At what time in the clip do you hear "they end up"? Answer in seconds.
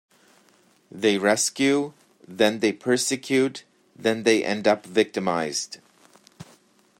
4.23-4.83